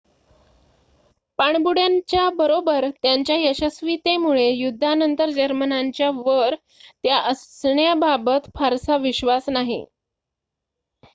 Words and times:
पाणबुड्यांच्या 1.39 2.29
बरोबर 2.37 2.87
त्यांच्या 3.03 3.35
यशस्वीतेमुळे 3.37 4.49
युद्धानंतर 4.51 5.29
जर्मनांच्या 5.31 6.09
वर 6.15 6.55
त्या 7.03 7.17
असण्या 7.23 7.93
बाबत 7.97 8.49
फारसा 8.55 8.97
विश्वास 8.99 9.49
नाही 9.49 9.83